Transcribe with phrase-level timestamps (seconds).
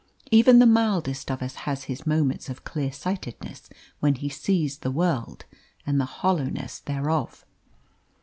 [0.31, 3.69] Even the mildest of us has his moments of clear sightedness
[3.99, 5.45] when he sees the world
[5.85, 7.45] and the hollowness thereof.